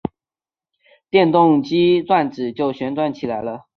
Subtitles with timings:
[1.11, 3.67] 电动机转子就旋转起来了。